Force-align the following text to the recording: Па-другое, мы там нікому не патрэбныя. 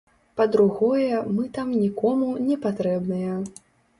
Па-другое, 0.39 1.19
мы 1.35 1.43
там 1.59 1.67
нікому 1.83 2.31
не 2.47 2.57
патрэбныя. 2.65 3.37